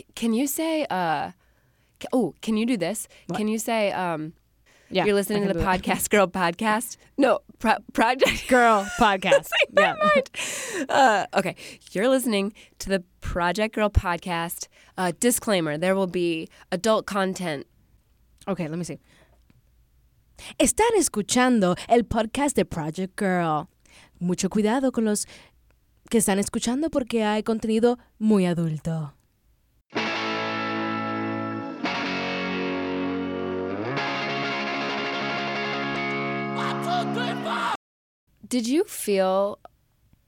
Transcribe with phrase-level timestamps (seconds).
[0.00, 1.30] c- can you say uh
[2.00, 3.08] c- oh, can you do this?
[3.36, 4.32] Can you say um
[4.92, 5.68] Yeah, you're listening to the that.
[5.68, 6.96] podcast girl podcast?
[7.16, 9.48] No, pro- project Girl podcast.
[9.78, 9.94] yeah.
[10.88, 11.54] uh, okay,
[11.92, 14.66] you're listening to the Project Girl podcast.
[14.98, 17.66] Uh, disclaimer: There will be adult content.
[18.48, 18.98] Okay, let me see.
[20.58, 23.68] Están escuchando el podcast de Project Girl.
[24.20, 25.26] Mucho cuidado con los
[26.10, 29.12] que están escuchando porque hay contenido muy adulto.
[38.46, 39.58] Did you feel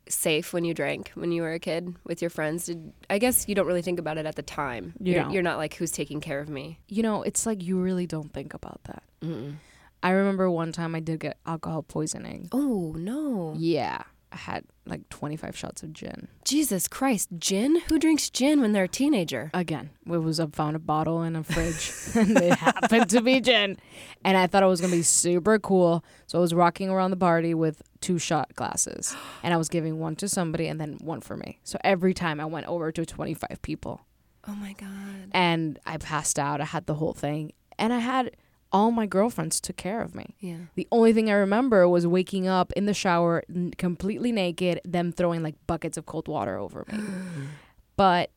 [0.09, 2.67] safe when you drank when you were a kid with your friends?
[2.67, 4.95] Did I guess you don't really think about it at the time.
[5.01, 6.79] You you're, you're not like who's taking care of me.
[6.89, 9.03] You know, it's like you really don't think about that.
[9.23, 9.57] Mm-mm.
[10.03, 12.48] I remember one time I did get alcohol poisoning.
[12.53, 13.55] Oh no!
[13.57, 16.29] Yeah, I had like 25 shots of gin.
[16.45, 17.81] Jesus Christ, gin?
[17.89, 19.51] Who drinks gin when they're a teenager?
[19.55, 23.41] Again, it was I found a bottle in a fridge and it happened to be
[23.41, 23.77] gin.
[24.25, 26.05] And I thought it was gonna be super cool.
[26.27, 29.15] So I was rocking around the party with two shot glasses.
[29.43, 31.61] And I was giving one to somebody and then one for me.
[31.62, 34.01] So every time I went over to 25 people.
[34.49, 35.31] Oh my god!
[35.31, 36.61] And I passed out.
[36.61, 37.53] I had the whole thing.
[37.78, 38.37] And I had
[38.73, 40.34] all my girlfriends took care of me.
[40.41, 40.56] Yeah.
[40.75, 45.12] The only thing I remember was waking up in the shower n- completely naked, them
[45.12, 46.98] throwing like buckets of cold water over me.
[47.97, 48.31] but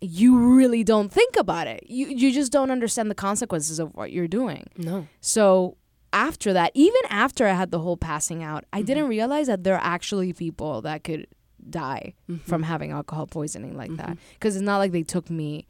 [0.00, 1.84] you really don't think about it.
[1.86, 4.66] You you just don't understand the consequences of what you're doing.
[4.76, 5.08] No.
[5.20, 5.76] So
[6.12, 8.86] after that, even after I had the whole passing out, I mm-hmm.
[8.86, 11.26] didn't realize that there are actually people that could
[11.68, 12.48] die mm-hmm.
[12.48, 14.10] from having alcohol poisoning like that.
[14.10, 14.34] Mm-hmm.
[14.34, 15.66] Because it's not like they took me,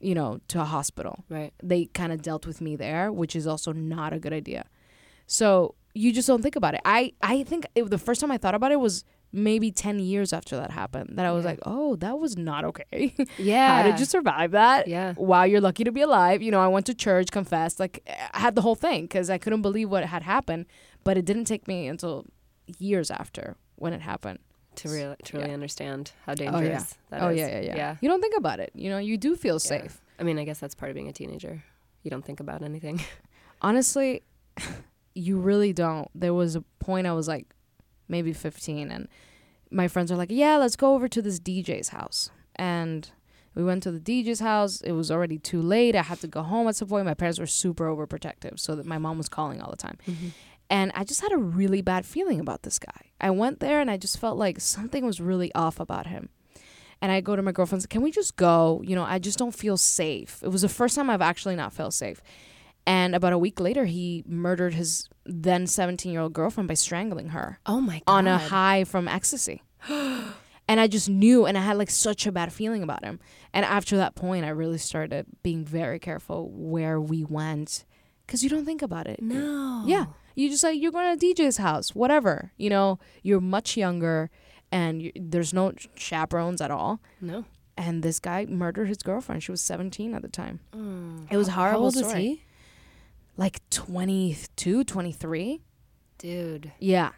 [0.00, 1.52] you know, to a hospital Right.
[1.62, 4.64] they kind of dealt with me there, which is also not a good idea.
[5.26, 6.80] So you just don't think about it.
[6.84, 10.32] I I think it, the first time I thought about it was maybe 10 years
[10.32, 11.50] after that happened that I was Yeah.
[11.50, 13.76] like, "Oh, that was not okay." Yeah.
[13.76, 14.88] How did you survive that?
[14.88, 15.14] Yeah.
[15.16, 16.42] Wow, you're lucky to be alive.
[16.42, 18.02] You know, I went to church, confessed, like
[18.34, 20.66] I had the whole thing cuz I couldn't believe what had happened,
[21.04, 22.26] but it didn't take me until
[22.78, 24.38] years after when it happened.
[24.76, 25.54] To really, to really Yeah.
[25.54, 27.18] understand how dangerous Oh dangerous yeah.
[27.18, 27.38] that oh is.
[27.38, 27.96] yeah, yeah, yeah, Yeah.
[28.00, 28.70] You don't think about it.
[28.74, 30.00] You know, you do feel safe.
[30.18, 31.62] I mean, I guess that's part of being a teenager.
[32.02, 33.00] You don't think about anything.
[33.62, 34.22] honestly,
[35.14, 36.08] you really don't.
[36.14, 37.46] There was a point I was like
[38.08, 39.08] maybe 15 and
[39.70, 43.08] my friends are like, "Yeah, let's go over to this DJ's house." And
[43.54, 44.80] we went to the DJ's house.
[44.80, 45.94] It was already too late.
[45.96, 47.06] I had to go home at some point.
[47.06, 49.98] My parents were super overprotective, so that my mom was calling all the time.
[50.08, 50.28] Mm-hmm.
[50.70, 53.10] And I just had a really bad feeling about this guy.
[53.20, 56.28] I went there and I just felt like something was really off about him.
[57.02, 58.80] And I go to my girlfriend and Can we just go?
[58.84, 60.40] You know, I just don't feel safe.
[60.42, 62.22] It was the first time I've actually not felt safe.
[62.86, 67.30] And about a week later, he murdered his then 17 year old girlfriend by strangling
[67.30, 68.12] her Oh my god.
[68.12, 69.62] on a high from ecstasy.
[69.88, 73.18] and I just knew, and I had like such a bad feeling about him.
[73.52, 77.84] And after that point, I really started being very careful where we went
[78.26, 79.20] because you don't think about it.
[79.20, 79.84] No.
[79.86, 80.06] Yeah.
[80.40, 82.52] You just like, you're going to DJ's house, whatever.
[82.56, 84.30] You know, you're much younger
[84.72, 87.00] and you, there's no chaperones at all.
[87.20, 87.44] No.
[87.76, 89.42] And this guy murdered his girlfriend.
[89.42, 90.60] She was 17 at the time.
[90.74, 91.26] Mm.
[91.30, 92.42] It was horrible How old was he?
[93.36, 95.60] Like 22, 23.
[96.18, 96.72] Dude.
[96.78, 97.10] Yeah.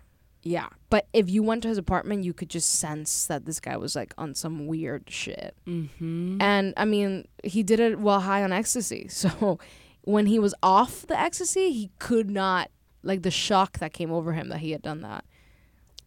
[0.43, 0.69] Yeah.
[0.91, 3.94] But if you went to his apartment, you could just sense that this guy was
[3.94, 5.55] like on some weird shit.
[5.66, 6.41] Mm-hmm.
[6.41, 9.09] And I mean, he did it while high on ecstasy.
[9.11, 9.59] So
[10.03, 12.71] when he was off the ecstasy, he could not,
[13.03, 15.25] like the shock that came over him that he had done that.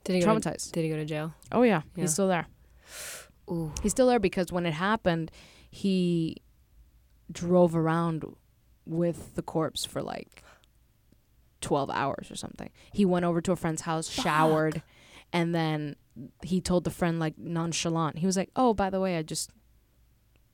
[0.03, 0.71] Did he go to, Traumatized.
[0.71, 1.33] Did he go to jail?
[1.51, 1.81] Oh, yeah.
[1.95, 2.01] Yeah.
[2.03, 2.47] He's still there.
[3.49, 3.73] Ooh.
[3.81, 5.31] He's still there because when it happened,
[5.69, 6.37] he
[7.31, 8.23] drove around
[8.85, 10.43] with the corpse for like
[11.61, 12.69] 12 hours or something.
[12.93, 14.83] He went over to a friend's house, showered,
[15.33, 15.95] and then
[16.43, 18.19] he told the friend, like, nonchalant.
[18.19, 19.49] He was like, Oh, by the way, I just,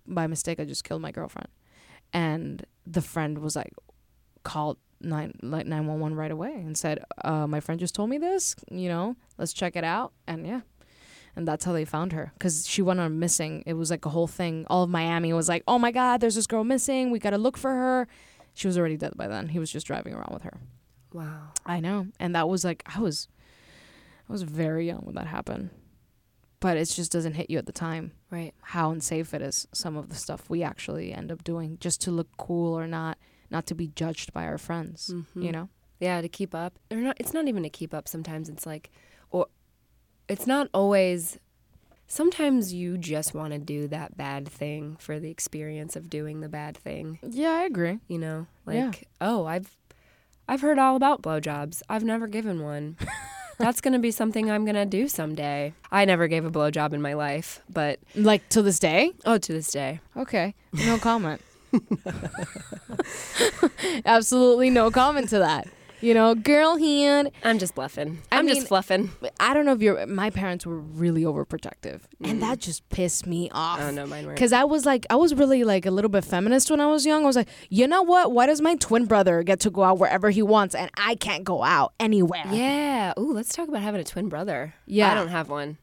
[0.07, 1.49] by mistake, I just killed my girlfriend.
[2.13, 3.73] And the friend was like,
[4.43, 8.55] called nine like 911 right away and said, uh, My friend just told me this,
[8.69, 10.13] you know, let's check it out.
[10.27, 10.61] And yeah.
[11.35, 13.63] And that's how they found her because she went on missing.
[13.65, 14.65] It was like a whole thing.
[14.69, 17.09] All of miami was like oh my god there's this girl missing.
[17.11, 18.07] We gotta look for her.
[18.53, 19.47] She was already dead by then.
[19.49, 20.57] He was just driving around with her.
[21.13, 21.49] Wow.
[21.65, 22.07] i know.
[22.19, 23.27] And that was like i was
[24.29, 25.69] i was very young when that happened.
[26.59, 28.53] But it just doesn't hit you at the time Right.
[28.61, 32.11] how unsafe it is some of the stuff we actually end up doing just to
[32.11, 33.17] look cool or not
[33.51, 35.43] not to be judged by our friends Mhm.
[35.43, 35.69] you know
[35.99, 36.73] Yeah, to keep up.
[36.89, 38.07] Or not it's not even to keep up.
[38.07, 38.89] Sometimes it's like
[39.29, 39.47] or
[40.27, 41.37] it's not always
[42.07, 46.49] sometimes you just want to do that bad thing for the experience of doing the
[46.49, 48.47] bad thing, yeah i agree you know?
[48.65, 48.91] Like, Yeah.
[49.21, 49.77] oh, I've
[50.47, 51.81] I've heard all about blowjobs.
[51.87, 52.97] I've never given one.
[53.57, 55.73] That's going to be something I'm going to do someday.
[55.91, 59.13] I never gave a blowjob in my life, but Like to this day?
[59.25, 60.01] oh, to this day.
[60.17, 60.55] Okay.
[60.73, 61.39] No comment.
[64.05, 65.67] Absolutely no comment to that.
[66.01, 67.29] You know, girl hand.
[67.43, 68.23] I'm just bluffing.
[68.31, 69.11] I I'm mean- just fluffing.
[69.39, 70.07] I don't know if you're.
[70.07, 72.61] My parents were really overprotective, and that mm.
[72.61, 73.79] just pissed me off.
[73.79, 74.35] Oh, no, mine weren't.
[74.35, 77.05] Because I was like, I was really like a little bit feminist when I was
[77.05, 77.23] young.
[77.23, 78.31] I was like, you know what?
[78.31, 81.43] Why does my twin brother get to go out wherever he wants and I can't
[81.43, 82.45] go out anywhere?
[82.51, 83.13] Yeah.
[83.19, 84.73] Ooh, let's talk about having a twin brother.
[84.87, 85.11] Yeah.
[85.11, 85.77] I don't have one.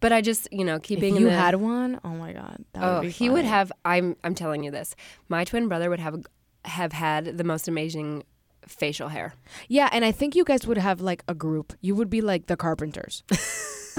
[0.00, 2.64] But I just, you know, keeping If you in the, had one, oh my god,
[2.72, 4.94] that would Oh, be he would have I'm I'm telling you this.
[5.28, 6.24] My twin brother would have
[6.64, 8.24] have had the most amazing
[8.66, 9.34] facial hair.
[9.68, 11.72] Yeah, and I think you guys would have like a group.
[11.80, 13.22] You would be like the Carpenters.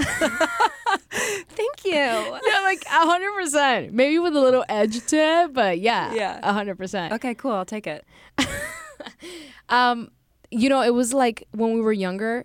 [1.10, 1.92] Thank you.
[1.92, 3.92] yeah, like a hundred percent.
[3.92, 6.40] Maybe with a little edge to it, but yeah, Yeah.
[6.42, 7.12] a hundred percent.
[7.14, 7.52] okay, cool.
[7.52, 8.04] I'll take it.
[9.70, 10.10] Um,
[10.50, 12.44] you know, it was like when we were younger,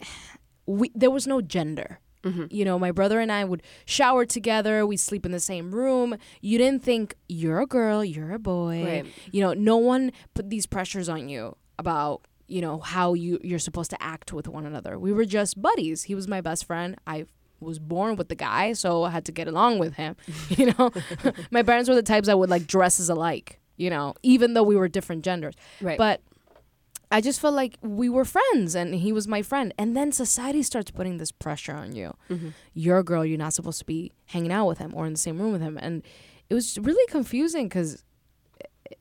[0.66, 2.00] we there was no gender.
[2.26, 2.46] Mm-hmm.
[2.50, 4.86] You know, my brother and I would shower together.
[4.86, 6.16] We sleep in the same room.
[6.40, 8.84] You didn't think you're a girl, you're a boy.
[8.84, 9.06] Right.
[9.32, 13.58] You know, no one put these pressures on you about you know how you you're
[13.58, 14.98] supposed to act with one another.
[14.98, 16.04] We were just buddies.
[16.04, 16.96] He was my best friend.
[17.06, 17.26] I
[17.60, 20.16] was born with the guy, so I had to get along with him.
[20.50, 20.90] You know,
[21.50, 23.60] my parents were the types that would like dress as alike.
[23.76, 25.54] You know, even though we were different genders.
[25.80, 25.98] Right.
[25.98, 26.22] But
[27.10, 29.72] I just felt like we were friends and he was my friend.
[29.78, 32.14] And then society starts putting this pressure on you.
[32.74, 35.18] You're a girl, you're not supposed to be hanging out with him or in the
[35.18, 35.78] same room with him.
[35.80, 36.02] And
[36.50, 38.02] it was really confusing because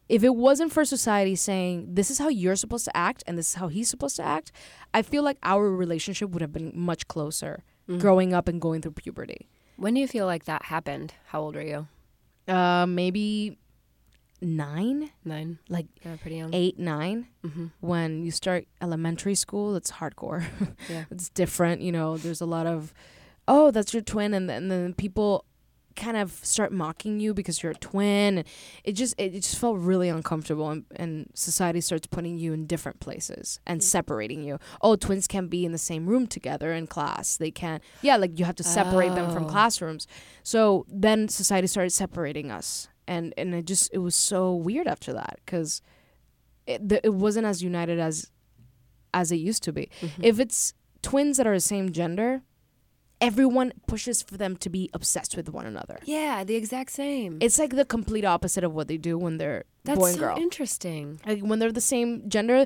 [0.08, 3.50] if it wasn't for society saying this is how you're supposed to act and this
[3.50, 4.52] is how he's supposed to act,
[4.94, 7.64] I feel like our relationship would have been much closer
[8.00, 9.48] growing up and going through puberty.
[9.78, 11.14] when do you feel like that happened?
[11.28, 11.88] How old are you?
[12.48, 13.58] Uh, maybe
[14.42, 15.60] nine, Nine.
[15.70, 16.54] like Yeah, pretty young.
[16.54, 17.28] eight, nine.
[17.44, 17.68] Mm-hmm.
[17.80, 20.44] when you start elementary school, it's hardcore.
[20.90, 21.06] Yeah.
[21.12, 21.82] it's different.
[21.82, 22.94] You know, there's a lot of,
[23.48, 25.46] oh, that's your twin, and then, and then people
[25.96, 28.40] kind of start mocking you because you're a twin.
[28.40, 28.48] And
[28.84, 33.00] it just it just felt really uncomfortable, and, and society starts putting you in different
[33.00, 34.60] places and separating you.
[34.82, 37.38] Oh, twins can't be in the same room together in class.
[37.38, 37.82] They can't.
[38.02, 39.48] Yeah, like you have to separate them from Oh.
[39.50, 40.06] classrooms.
[40.44, 45.14] So then society started separating us, and and it just it was so weird after
[45.14, 45.82] that because
[46.68, 48.32] it, the, it wasn't as united as
[49.14, 49.90] as it used to be.
[50.02, 50.24] Mm-hmm.
[50.24, 52.42] If it's twins that are the same gender,
[53.22, 56.00] everyone pushes for them to be obsessed with one another.
[56.04, 57.38] Yeah, the exact same.
[57.42, 60.22] It's like the complete opposite of what they do when they're That's boy and so
[60.22, 60.38] girl.
[60.38, 61.20] interesting.
[61.26, 62.66] like when they're the same gender.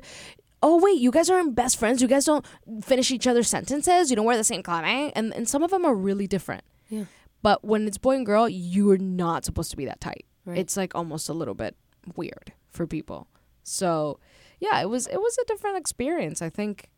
[0.62, 2.02] Oh wait, you guys aren't best friends.
[2.02, 2.44] You guys don't
[2.82, 4.10] finish each other's sentences.
[4.10, 6.64] You don't wear the same clothing, and and some of them are really different.
[6.88, 7.04] Yeah.
[7.42, 10.26] But when it's boy and girl, you're not supposed to be that tight.
[10.44, 10.58] Right.
[10.58, 11.76] It's like almost a little bit
[12.16, 13.28] weird for people.
[13.62, 14.18] So,
[14.58, 16.42] yeah, it was it was a different experience.
[16.42, 16.90] I think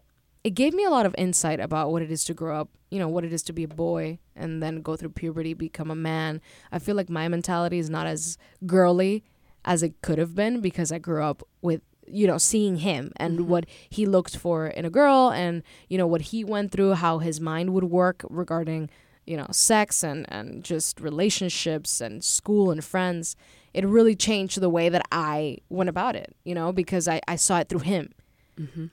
[0.44, 2.99] it gave me a lot of insight about what it is to grow up, you
[2.99, 5.94] know, what it is to be a boy and then go through puberty, become a
[5.94, 6.41] man.
[6.73, 9.23] I feel like my mentality is not as girly
[9.65, 13.39] as it could have been because I grew up with you know seeing him and
[13.39, 13.49] mm-hmm.
[13.49, 17.19] what he looked for in a girl and you know what he went through how
[17.19, 18.91] his mind would work regarding
[19.27, 23.37] you know sex and and just relationships and school and friends
[23.75, 27.37] it really changed the way that i went about it you know because i, I
[27.37, 28.13] saw it through him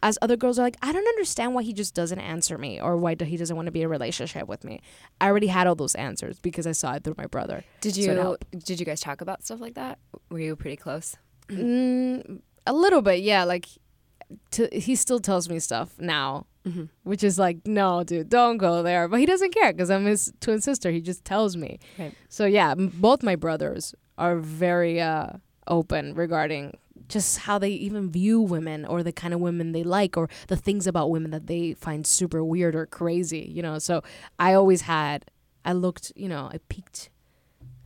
[0.02, 2.98] as other girls are like i don't understand why he just doesn't answer me or
[2.98, 4.81] why do- he doesn't want to be in a relationship with me
[5.22, 8.10] i already had all those answers because i saw it through my brother Did you
[8.12, 8.50] helped.
[8.66, 10.00] did you guys talk about stuff like that?
[10.32, 11.18] Were you pretty close?
[11.50, 13.44] Mm, a little bit, yeah.
[13.44, 13.65] Like,
[14.51, 16.45] to, he still tells me stuff now,
[17.03, 19.07] which is like, no, dude, don't go there.
[19.07, 20.91] But he doesn't care because I'm his twin sister.
[20.91, 21.79] He just tells me.
[21.98, 22.13] Right.
[22.29, 25.27] So yeah, m- both my brothers are very uh,
[25.67, 30.15] open regarding just how they even view women or the kind of women they like
[30.15, 33.50] or the things about women that they find super weird or crazy.
[33.51, 34.03] You know, so
[34.38, 35.25] I always had.
[35.65, 37.09] I looked, you know, I peeked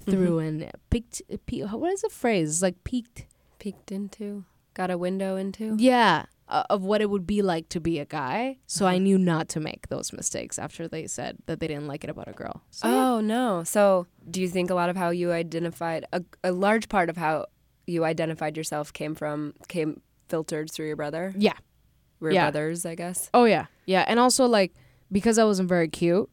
[0.05, 1.21] through and peeked.
[1.45, 2.49] Pe- what is the phrase?
[2.49, 3.25] It's like peeked.
[3.59, 4.43] Peeked into?
[4.73, 5.75] Got a window into?
[5.79, 8.57] Yeah, uh, of what it would be like to be a guy.
[8.67, 12.03] So I knew not to make those mistakes after they said that they didn't like
[12.03, 12.61] it about a girl.
[12.71, 13.09] So yeah.
[13.09, 13.63] Oh no.
[13.63, 17.17] So do you think a lot of how you identified a, a large part of
[17.17, 17.45] how
[17.87, 21.33] you identified yourself came from came filtered through your brother?
[21.37, 21.53] yeah.
[22.19, 22.45] We're Yeah.
[22.51, 23.29] brothers, I guess.
[23.33, 24.73] Oh yeah, yeah, and also like
[25.11, 26.29] because I wasn't very cute.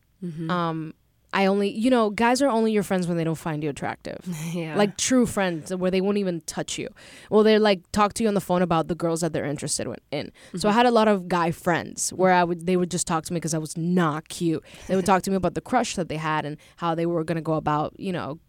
[0.49, 0.95] Um,
[1.33, 4.19] I only you know guys are only your friends when they don't find you attractive.
[4.53, 4.77] Yeah.
[4.77, 6.89] Like true friends, where they won't even touch you.
[7.31, 9.87] Well, they like talk to you on the phone about the girls that they're interested
[9.87, 9.97] in.
[10.11, 10.33] in.
[10.61, 13.25] So I had a lot of guy friends where I would they would just talk
[13.27, 14.65] to me because I was not cute.
[14.89, 17.23] They would talk to me about the crush that they had and how they were
[17.23, 18.41] gonna go about you know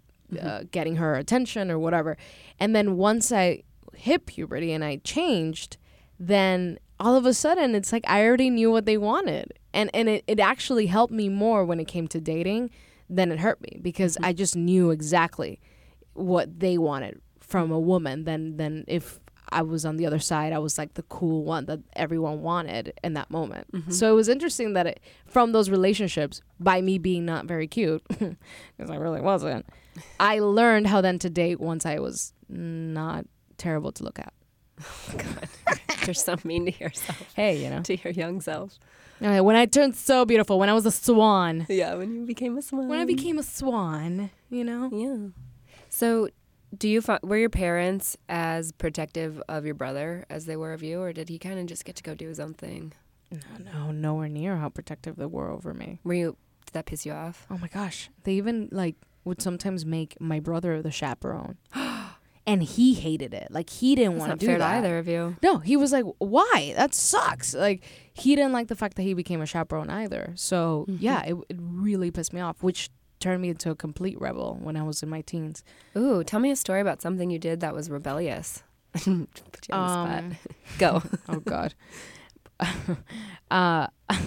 [0.42, 2.18] uh, getting her attention or whatever.
[2.60, 5.78] And then once I hit puberty and I changed,
[6.20, 9.54] then all of a sudden it's like I already knew what they wanted.
[9.74, 12.70] And and it, it actually helped me more when it came to dating
[13.10, 14.26] than it hurt me because mm-hmm.
[14.26, 15.60] I just knew exactly
[16.14, 20.54] what they wanted from a woman than than if I was on the other side
[20.54, 23.72] I was like the cool one that everyone wanted in that moment.
[23.72, 23.92] Mm-hmm.
[23.92, 28.04] So it was interesting that it from those relationships by me being not very cute
[28.10, 29.66] because I really wasn't.
[30.20, 33.26] I learned how then to date once I was not
[33.58, 34.34] terrible to look at.
[35.18, 35.50] God,
[36.06, 37.82] you're so mean to yourself, Hey, you know.
[37.84, 38.78] to your young self.
[39.24, 41.66] Uh, when I turned so beautiful, when I was a swan.
[41.70, 42.88] Yeah, when you became a swan.
[42.88, 44.90] When I became a swan, you know?
[44.92, 45.28] Yeah.
[45.90, 46.30] So,
[46.76, 50.82] do you fi- were your parents as protective of your brother as they were of
[50.82, 52.94] you, or did he kind of just get to go do his own thing?
[53.32, 53.40] No,
[53.74, 56.00] no, nowhere near how protective they were over me.
[56.04, 56.38] Were you?
[56.66, 57.46] Did that piss you off?
[57.52, 58.10] Oh my gosh.
[58.24, 61.58] They even like would sometimes make my brother the chaperone.
[62.48, 63.48] and he hated it.
[63.52, 64.78] Like he didn't want to do fair that.
[64.78, 65.36] either of you.
[65.44, 66.74] No, he was like, "Why?
[66.76, 67.84] That sucks." Like
[68.14, 70.34] he didn't like the fact that he became a chaperone either.
[70.36, 70.98] So Mhm.
[71.00, 74.76] yeah, it, it really pissed me off, which turned me into a complete rebel when
[74.76, 75.64] I was in my teens.
[75.96, 78.64] Ooh, tell me a story about something you did that was rebellious.
[78.94, 79.28] Put you
[79.72, 80.24] on the spot.
[80.24, 80.36] Um,
[80.80, 81.04] Go.
[81.30, 81.74] oh God.
[83.52, 83.88] uh,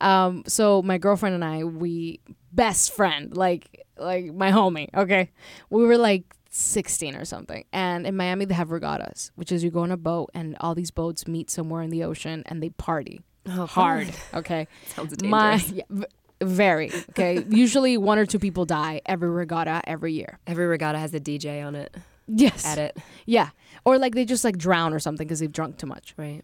[0.00, 0.42] um.
[0.46, 2.20] So my girlfriend and I, we
[2.52, 4.88] best friend, like like my homie.
[4.94, 5.30] Okay,
[5.70, 6.24] we were like.
[6.48, 7.66] 16 or something.
[7.70, 10.74] And in Miami, they have regattas, which is you go on a boat and all
[10.74, 14.10] these boats meet somewhere in the ocean and they party Oh, hard.
[14.34, 14.66] Okay.
[14.94, 15.72] Sounds My, dangerous.
[15.76, 16.06] yeah, v-
[16.40, 16.90] very.
[17.10, 17.44] Okay.
[17.50, 20.38] Usually one or two people die every regatta every year.
[20.46, 21.94] Every regatta has a DJ on it.
[22.26, 22.64] Yes.
[22.64, 22.96] At it.
[23.26, 23.50] Yeah.
[23.84, 26.14] Or like they just like drown or something because they've drunk too much.
[26.16, 26.42] Right.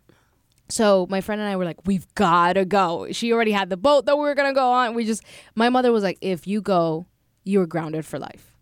[0.69, 3.09] So my friend and I were like, we've got to go.
[3.13, 4.93] She already had the boat that we were gonna go on.
[4.93, 5.23] We just,
[5.55, 7.07] my mother was like, if you go,
[7.45, 8.57] you're grounded for life.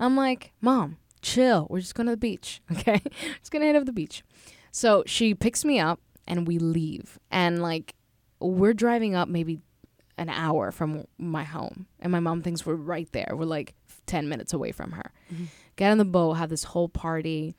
[0.00, 1.66] I'm like, mom, chill.
[1.70, 3.00] We're just going to the beach, okay?
[3.38, 4.22] just gonna hit up the beach.
[4.70, 7.94] So she picks me up and we leave, and like
[8.40, 9.60] we're driving up maybe
[10.18, 13.32] an hour from my home, and my mom thinks we're right there.
[13.34, 13.74] We're like
[14.06, 15.12] ten minutes away from her.
[15.32, 15.46] Mhm.
[15.76, 17.54] Get on the boat, have this whole party,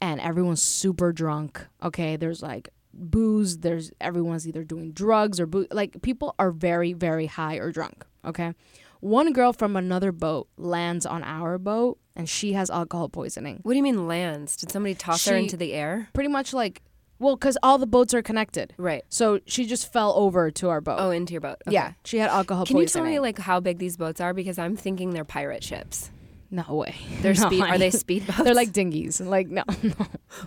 [0.00, 1.66] and everyone's super drunk.
[1.82, 6.92] Okay, there's like booze there's everyone's either doing drugs or boo- like people are very
[6.92, 8.52] very high or drunk okay
[9.00, 13.72] one girl from another boat lands on our boat and she has alcohol poisoning What
[13.72, 14.56] do you mean lands?
[14.56, 16.08] Did somebody toss her She- into the air?
[16.12, 16.82] pretty much like
[17.20, 19.02] well because all the boats are connected Right.
[19.08, 21.56] so she just fell over to our boat Oh, into your boat.
[21.66, 21.74] Okay.
[21.74, 22.66] yeah she had alcohol poisoning.
[22.66, 24.32] Can you poisoning tell me like how big these boats are?
[24.34, 26.10] Because I'm thinking they're pirate ships.
[26.50, 27.62] No way They're No, speed.
[27.62, 28.42] Are they speedboats?
[28.44, 29.92] they're like dinghies like no no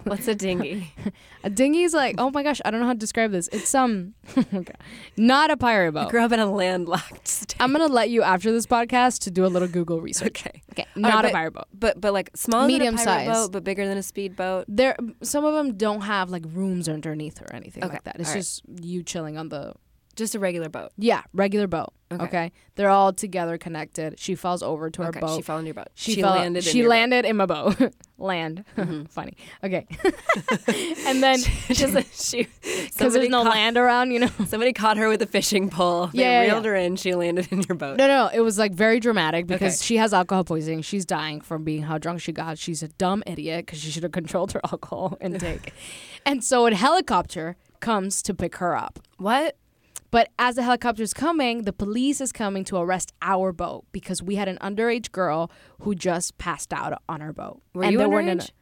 [0.05, 0.91] what's a dinghy?
[1.43, 4.13] a dinghy's like oh my gosh i don't know how to describe this it's um
[4.53, 4.73] okay.
[5.17, 6.07] not a pirate boat.
[6.07, 7.55] I grew up in a landlocked state.
[7.59, 10.85] i'm gonna let you after this podcast to do a little google research okay, okay
[10.95, 13.35] right, not a pirate boat but but like smaller Medium than a pirate size.
[13.45, 14.65] boat, but bigger than a speedboat.
[14.67, 18.29] there some of them don't have like rooms underneath or anything Okay, like that it's
[18.29, 18.39] all right.
[18.41, 19.73] just you chilling on the
[20.15, 20.91] Just a regular boat.
[20.97, 22.23] yeah regular boat Okay.
[22.25, 25.67] okay, they're all together connected she falls over to okay, her boat she fell into
[25.67, 25.87] your boat.
[25.95, 26.65] she, she fell, landed.
[26.67, 26.89] in she boat.
[26.89, 27.77] landed in my boat
[28.17, 29.09] land Mhm.
[29.09, 29.87] funny okay
[31.07, 31.39] and then
[31.69, 32.47] Just she
[32.83, 36.07] because there's no caught, land around you know Somebody caught her with a fishing pole.
[36.07, 36.95] They Yeah, yeah, reeled her in.
[36.97, 37.97] She landed in your boat.
[37.97, 39.85] no no it was like very dramatic because Okay.
[39.85, 43.23] she has alcohol poisoning she's dying from being how drunk she got she's a dumb
[43.25, 45.73] idiot because she should have controlled her alcohol intake
[46.25, 49.55] and so a helicopter comes to pick her up What?
[50.11, 54.35] But as the helicopter's coming, the police is coming to arrest our boat because we
[54.35, 55.49] had an underage girl
[55.79, 57.61] who just passed out on our boat.
[57.73, 58.41] Were and you there weren't underage?
[58.49, 58.55] en-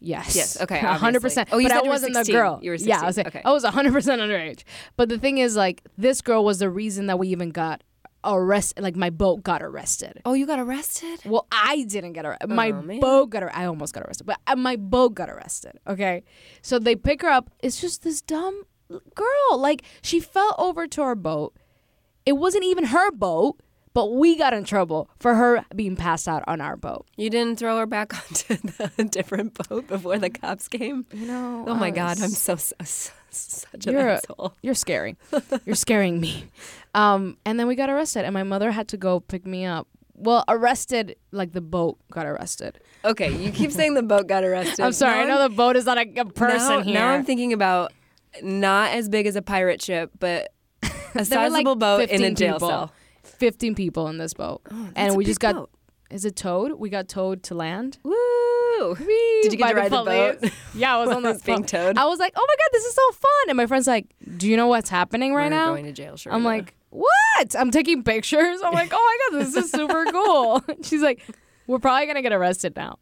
[0.00, 0.36] Yes.
[0.36, 1.48] Yes, okay, hundred percent.
[1.50, 2.60] Oh, you but said I wasn't the girl.
[2.62, 2.88] You were 16.
[2.88, 3.24] Yeah, I 16.
[3.24, 3.28] was.
[3.34, 3.42] Okay.
[3.44, 4.62] I was hundred percent underage.
[4.96, 7.82] But the thing is, like, this girl was the reason that we even got
[8.24, 8.82] arrested.
[8.82, 10.20] Like, my boat got arrested.
[10.24, 11.20] Oh, you got arrested?
[11.24, 12.48] Well, I didn't get arrested.
[12.48, 13.42] My Oh, boat got.
[13.42, 15.72] Ar- I almost got arrested, but uh, my boat got arrested.
[15.86, 16.22] Okay,
[16.62, 17.50] so they pick her up.
[17.60, 19.58] It's just this dumb girl.
[19.58, 21.54] Like she fell over to our boat.
[22.26, 23.60] It wasn't even her boat,
[23.94, 27.06] but we got in trouble for her being passed out on our boat.
[27.16, 31.06] You didn't throw her back onto the different boat before the cops came?
[31.12, 31.64] Know.
[31.66, 34.54] Oh my uh, God, I'm so, so, so such an You're a- asshole.
[34.62, 35.16] You're scary.
[35.64, 36.44] You're scaring me.
[36.94, 39.88] Um, and then we got arrested, and my mother had to go pick me up.
[40.14, 42.80] Well, arrested like the boat got arrested.
[43.04, 44.80] Okay, you keep saying the boat got arrested.
[44.84, 45.18] I'm sorry.
[45.18, 46.94] Now I know the boat is not a, a person now, here.
[46.94, 47.92] Now I'm thinking about
[48.42, 50.52] not as big as a pirate ship, but
[50.82, 52.68] a were, like, sizable boat in a 15 jail people.
[52.68, 52.92] cell.
[53.24, 54.62] 15 people in this boat.
[54.70, 55.70] Oh, And we just got- boat.
[56.10, 56.72] Is it towed?
[56.72, 57.98] We got towed to land.
[58.02, 58.14] Woo!
[59.42, 60.40] Did you get to ride the police.
[60.40, 60.52] boat?
[60.74, 61.68] Yeah, I was on the was being boat.
[61.68, 61.98] towed.
[61.98, 63.48] I was like, oh my god, this is so fun.
[63.48, 64.06] And my friend's like,
[64.38, 65.66] do you know what's happening right We're now?
[65.68, 66.32] going to jail, sure.
[66.32, 67.54] I'm like, what?
[67.58, 68.60] I'm taking pictures.
[68.64, 70.64] I'm like, oh my god, this is super cool.
[70.82, 71.22] She's like,
[71.66, 72.98] we're probably gonna get arrested now.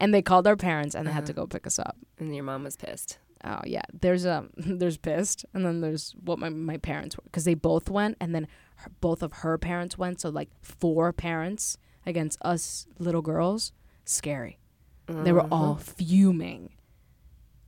[0.00, 1.42] And they called our parents and they had to Uh-huh.
[1.42, 1.96] go pick us up.
[2.18, 3.18] and your mom was pissed.
[3.44, 7.44] Oh yeah, there's um there's pissed, and then there's what my my parents were because
[7.44, 11.78] they both went, and then her, both of her parents went, so like four parents
[12.06, 13.72] against us little girls.
[14.04, 14.58] Scary.
[15.06, 15.82] They were all Uh-huh.
[15.82, 16.70] fuming.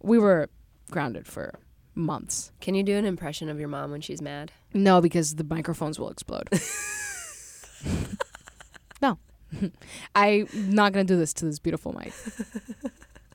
[0.03, 0.49] We were
[0.91, 1.59] grounded for
[1.95, 2.53] months.
[2.61, 4.53] Can you do an impression of your mom when she's mad?
[4.75, 6.49] No, because the microphones will explode.
[9.03, 9.19] no.
[10.15, 12.13] I'm not going to do this to this beautiful mic.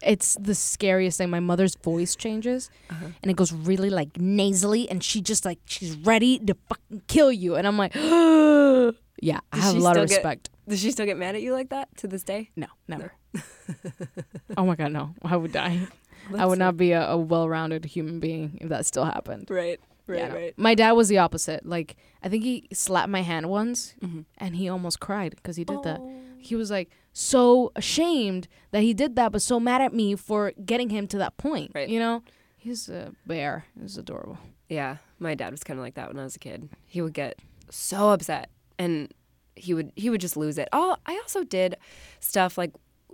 [0.05, 1.29] It's the scariest thing.
[1.29, 3.05] My mother's voice changes Uh-huh.
[3.22, 7.31] and it goes really like nasally and she just like she's ready to fucking kill
[7.31, 10.50] you and I'm like yeah, I Does have a lot of still get- respect.
[10.67, 12.50] Does she still get mad at you like that to this day?
[12.55, 13.12] No, never.
[14.57, 15.13] oh my god, no.
[15.24, 15.88] I would die.
[16.29, 19.48] I That's would not be a, a well-rounded human being if that still happened.
[19.50, 19.79] Right.
[20.07, 20.19] Right.
[20.19, 20.36] Yeah, no.
[20.36, 20.53] Right.
[20.57, 21.65] My dad was the opposite.
[21.65, 24.22] Like I think he slapped my hand once Mm-hmm.
[24.38, 26.00] and he almost cried because he did that.
[26.01, 26.13] Oh.
[26.38, 30.51] He was like so ashamed that he did that, but so mad at me for
[30.65, 31.72] getting him to that point.
[31.74, 31.88] Right.
[31.88, 32.24] You know,
[32.58, 33.65] he's a bear.
[33.79, 34.38] He's adorable.
[34.67, 36.70] Yeah, my dad was kind of like that when I was a kid.
[36.88, 37.39] He would get
[37.70, 39.13] so upset and
[39.55, 40.67] he would he would just lose it.
[40.74, 41.77] Oh, I also did
[42.20, 42.72] stuff like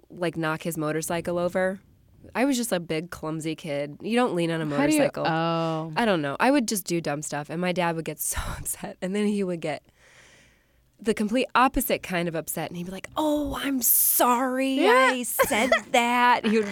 [0.09, 1.79] like knock his motorcycle over.
[2.35, 3.97] I was just a big clumsy kid.
[4.01, 4.99] You don't lean on a How do you?
[4.99, 5.25] motorcycle.
[5.27, 6.35] Oh, I don't know.
[6.39, 9.27] I would just do dumb stuff and my dad would get so upset and then
[9.27, 9.83] he would get
[11.01, 14.73] the complete opposite kind of upset and he'd be like, "Oh, I'm sorry.
[14.81, 15.09] Yeah.
[15.13, 16.67] I said that." He would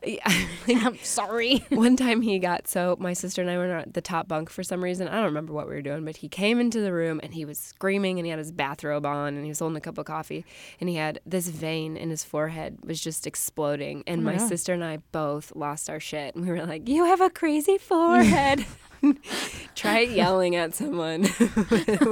[0.68, 1.64] I'm sorry.
[1.70, 4.62] one time he got so my sister and I were at the top bunk for
[4.62, 5.08] some reason.
[5.08, 7.44] I don't remember what we were doing, but he came into the room and he
[7.44, 10.06] was screaming and he had his bathrobe on and he was holding a cup of
[10.06, 10.44] coffee
[10.80, 14.38] and he had this vein in his forehead was just exploding and Oh my my
[14.38, 17.76] sister and I both lost our shit and we were like, "You have a crazy
[17.76, 18.64] forehead."
[19.78, 21.24] Try yelling at someone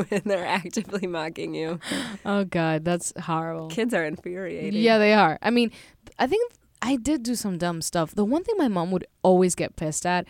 [0.08, 1.80] when they're actively mocking you.
[2.24, 3.68] oh God, that's horrible.
[3.68, 4.80] Kids are infuriating.
[4.80, 5.36] Yeah, they are.
[5.42, 5.72] I mean,
[6.18, 8.14] I think I did do some dumb stuff.
[8.14, 10.26] The one thing my mom would always get pissed at,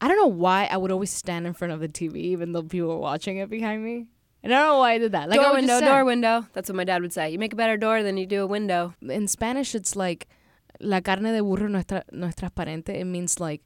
[0.00, 2.62] I don't know why I would always stand in front of the TV even though
[2.62, 4.06] people were watching it behind me.
[4.42, 5.28] And I don't know why I did that.
[5.28, 6.46] Like door window, just door window.
[6.54, 7.30] That's what my dad would say.
[7.30, 8.94] You make a better door than you do a window.
[9.02, 10.26] In Spanish, it's like
[10.80, 12.98] la carne de burro no es, tra- no es transparente.
[12.98, 13.62] It means like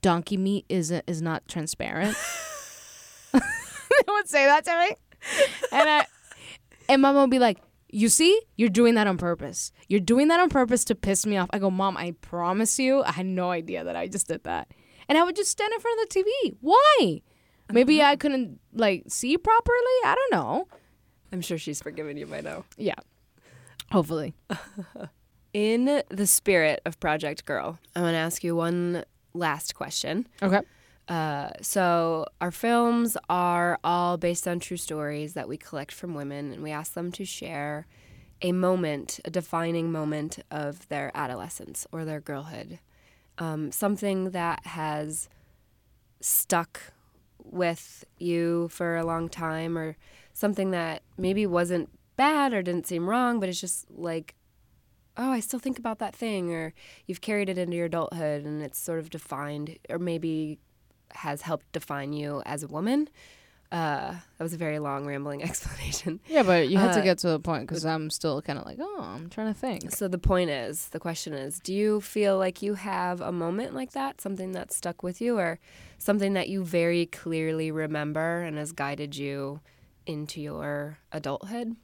[0.00, 2.16] donkey meat is is not transparent.
[3.90, 4.96] they would say that to me,
[5.72, 6.06] and I
[6.88, 7.58] and mom would be like,
[7.90, 9.72] "You see, you're doing that on purpose.
[9.88, 13.02] You're doing that on purpose to piss me off." I go, "Mom, I promise you,
[13.02, 14.68] I had no idea that I just did that."
[15.08, 16.56] And I would just stand in front of the TV.
[16.60, 17.22] Why?
[17.72, 18.10] Maybe uh-huh.
[18.10, 19.96] I couldn't like see properly.
[20.04, 20.68] I don't know.
[21.32, 22.64] I'm sure she's forgiven you by now.
[22.76, 22.94] Yeah.
[23.90, 24.34] Hopefully.
[25.52, 30.26] In the spirit of Project Girl, I want to ask you one last question.
[30.42, 30.60] Okay.
[31.06, 36.52] Uh, so, our films are all based on true stories that we collect from women,
[36.52, 37.86] and we ask them to share
[38.40, 42.78] a moment, a defining moment of their adolescence or their girlhood.
[43.36, 45.28] Um, something that has
[46.20, 46.80] stuck
[47.42, 49.96] with you for a long time, or
[50.32, 54.34] something that maybe wasn't bad or didn't seem wrong, but it's just like,
[55.16, 56.72] oh, I still think about that thing, or
[57.06, 60.58] you've carried it into your adulthood and it's sort of defined, or maybe
[61.12, 63.08] has helped define you as a woman.
[63.72, 66.20] Uh, that was a very long, rambling explanation.
[66.28, 68.64] Yeah, but you had to Uh, get to the point because I'm still kind of
[68.66, 69.90] like, oh, I'm trying to think.
[69.90, 73.74] So the point is, the question is, do you feel like you have a moment
[73.74, 75.58] like that, something that stuck with you, or
[75.98, 79.60] something that you very clearly remember and has guided you
[80.06, 81.74] into your adulthood?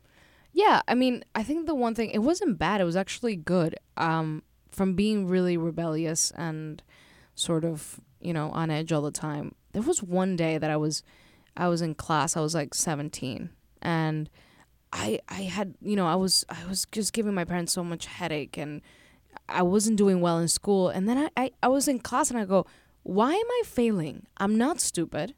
[0.53, 2.81] Yeah, I mean, I think the one thing it wasn't bad.
[2.81, 3.75] It was actually good.
[3.97, 6.83] Um, from being really rebellious and
[7.35, 9.55] sort of you know on edge all the time.
[9.73, 11.03] There was one day that I was,
[11.57, 12.37] I was in class.
[12.37, 13.51] I was like 17,
[13.83, 14.31] and
[14.93, 18.07] I I had you know I was I was just giving my parents so much
[18.07, 18.83] headache and
[19.49, 20.89] I wasn't doing well in school.
[20.89, 22.67] And then I I, I was in class and I go,
[23.03, 24.27] why am I failing?
[24.37, 25.35] I'm not stupid.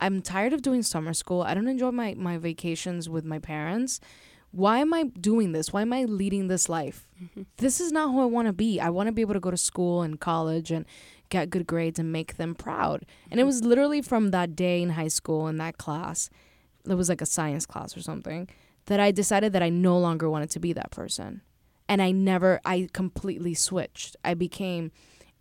[0.00, 1.42] I'm tired of doing summer school.
[1.42, 4.00] I don't enjoy my, my vacations with my parents.
[4.54, 5.72] Why am I doing this?
[5.72, 7.08] Why am I leading this life?
[7.20, 7.42] Mm-hmm.
[7.56, 8.78] This is not who I want to be.
[8.78, 10.84] I want to be able to go to school and college and
[11.28, 13.04] get good grades and make them proud.
[13.30, 13.48] And it mm-hmm.
[13.48, 16.30] was literally from that day in high school in that class,
[16.88, 18.48] it was like a science class or something,
[18.86, 21.40] that I decided that I no longer wanted to be that person.
[21.88, 24.16] And I never, I completely switched.
[24.24, 24.92] I became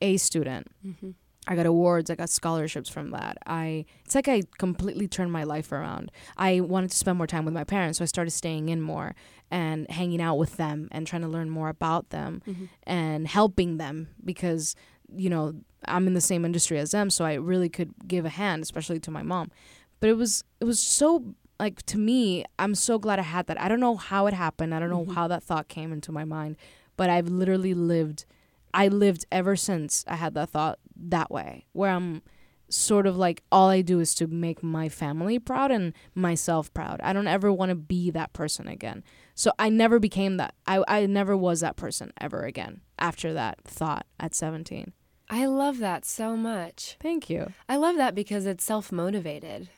[0.02, 0.72] a student.
[0.86, 1.12] Mm-hmm.
[1.48, 3.38] I got awards, I got scholarships from that.
[3.46, 6.12] I it's like I completely turned my life around.
[6.38, 9.14] I wanted to spend more time with my parents, so I started staying in more
[9.52, 12.66] and hanging out with them and trying to learn more about them mm-hmm.
[12.84, 14.76] and helping them because
[15.16, 15.54] you know,
[15.86, 19.00] I'm in the same industry as them, so I really could give a hand, especially
[19.02, 19.52] to my mom.
[20.00, 23.60] But it was it was so like to me, I'm so glad I had that.
[23.60, 24.74] I don't know how it happened.
[24.74, 25.14] I don't know mm-hmm.
[25.14, 26.58] how that thought came into my mind,
[26.98, 28.26] but I've literally lived
[28.74, 32.22] I lived ever since I had that thought that way, where I'm
[32.70, 37.00] sort of like all I do is to make my family proud and myself proud.
[37.04, 39.04] I don't ever want to be that person again.
[39.36, 40.56] So I never became that.
[40.66, 44.92] I, I never was that person ever again after that thought at 17.
[45.30, 46.98] I love that so much.
[47.00, 47.54] Thank you.
[47.70, 49.70] I love that because it's self motivated.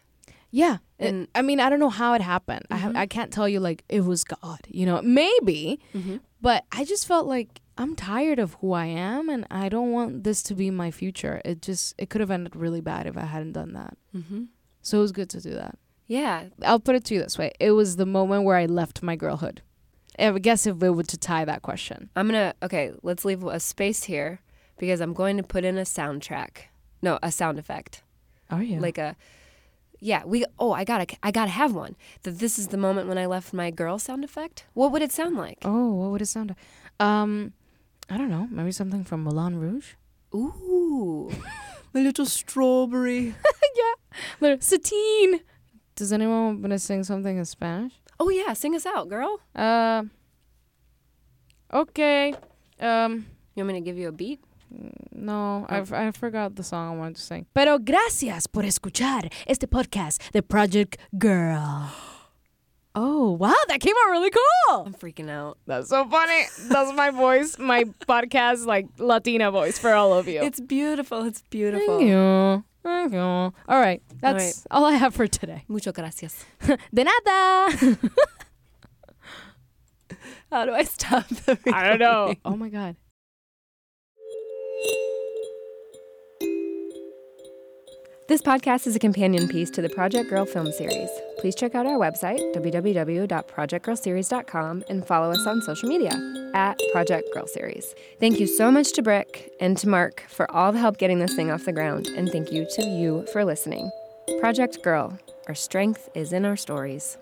[0.51, 0.77] Yeah.
[0.97, 2.65] it- And- I mean, I don't know how it happened.
[2.71, 2.97] I, have, mm-hmm.
[2.97, 6.17] I can't tell you, like, it was God, you know, maybe, mm-hmm.
[6.41, 10.23] but I just felt like I'm tired of who I am and I don't want
[10.23, 11.41] this to be my future.
[11.43, 13.97] It just, it could have ended really bad if I hadn't done that.
[14.15, 14.43] Mm-hmm.
[14.81, 15.77] So it was good to do that.
[16.07, 16.45] Yeah.
[16.63, 19.15] I'll put it to you this way it was the moment where I left my
[19.15, 19.61] girlhood.
[20.17, 22.09] I guess if we were to tie that question.
[22.15, 24.39] I'm going to, okay, let's leave a space here
[24.77, 26.69] because I'm going to put in a soundtrack.
[27.01, 28.03] No, a sound effect.
[28.49, 28.79] Are you?
[28.79, 29.17] Like a,
[29.99, 31.95] yeah, we, oh, I gotta, I gotta have one.
[32.23, 34.65] That this is the moment when I left my girl sound effect.
[34.73, 35.57] What would it sound like?
[35.65, 37.05] oh, what would it sound like?
[37.05, 37.53] Um,
[38.09, 38.47] I don't know.
[38.51, 39.93] Maybe something from Moulin Rouge?
[40.33, 41.31] Ooh.
[41.93, 43.35] My little strawberry.
[44.39, 45.41] But Satine.
[45.95, 47.93] Does anyone want to sing something in Spanish?
[48.19, 49.39] Oh, yeah, sing us out, girl.
[49.53, 50.03] Uh,
[51.73, 52.33] okay.
[52.79, 54.39] Um, You want me to give you a beat?
[55.11, 57.45] no, I've, I forgot the song I wanted to sing.
[57.53, 61.89] Pero gracias por escuchar este podcast de Project Girl.
[62.97, 64.83] Oh, wow, that came out really cool.
[64.85, 65.57] I'm freaking out.
[65.67, 66.43] That's so funny.
[66.69, 70.41] That's my voice, my podcast, like Latina voice for all of you.
[70.41, 71.23] It's beautiful.
[71.25, 71.97] It's beautiful.
[71.97, 72.63] Thank you.
[72.83, 73.19] Thank you.
[73.19, 75.65] All right, that's all I have for today.
[75.67, 76.45] Mucho gracias.
[76.93, 77.97] De nada.
[80.51, 82.33] How do I stop the I don't know.
[82.45, 82.95] Oh my god.
[88.27, 91.09] This podcast is a companion piece to the Project Girl film series.
[91.37, 97.45] Please check out our website, www.projectgirlseries.com, and follow us on social media at Project Girl
[97.45, 97.93] Series.
[98.19, 101.35] Thank you so much to Brick and to Mark for all the help getting this
[101.35, 103.91] thing off the ground, and thank you to you for listening.
[104.39, 107.19] Project Girl, our strength is in our stories.